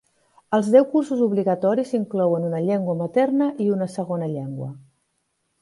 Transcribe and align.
Els 0.57 0.69
deu 0.75 0.87
cursos 0.93 1.19
obligatoris 1.25 1.93
inclouen 1.99 2.47
una 2.49 2.63
llengua 2.71 2.97
materna 3.05 3.53
i 3.67 3.71
una 3.79 3.93
segona 3.99 4.35
llengua. 4.37 4.73